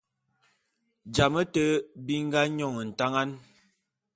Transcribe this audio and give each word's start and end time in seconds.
Jame 1.15 1.43
te 1.53 1.63
bi 2.05 2.15
nga 2.25 2.41
nyon 2.55 2.75
ntangan. 2.89 3.29